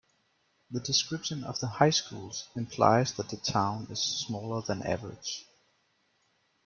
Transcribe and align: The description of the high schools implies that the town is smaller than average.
The 0.71 0.79
description 0.79 1.43
of 1.43 1.59
the 1.59 1.67
high 1.67 1.91
schools 1.91 2.49
implies 2.55 3.13
that 3.17 3.29
the 3.29 3.37
town 3.37 3.85
is 3.91 4.01
smaller 4.01 4.63
than 4.63 4.81
average. 4.81 5.45